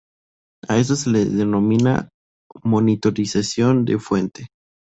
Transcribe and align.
A 0.67 0.79
esto 0.79 0.95
se 0.95 1.11
le 1.11 1.25
denomina 1.25 2.09
monitorización 2.63 3.85
de 3.85 3.99
fuente. 3.99 4.47